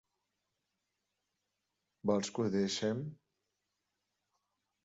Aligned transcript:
Vols 2.11 2.33
que 2.39 2.47
ho 2.47 2.49
deixe'm? 2.57 3.05